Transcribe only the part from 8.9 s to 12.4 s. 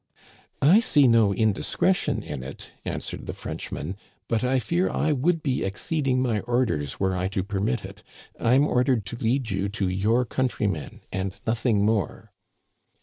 to lead you to your country men and nothing more."